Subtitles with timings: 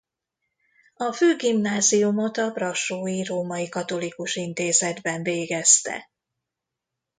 [0.93, 6.09] A főgimnáziumot a brassói római katolikus intézetben végezte.